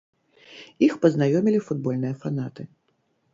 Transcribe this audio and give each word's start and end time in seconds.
Іх 0.87 0.93
пазнаёмілі 1.03 1.59
футбольныя 1.67 2.15
фанаты. 2.25 2.67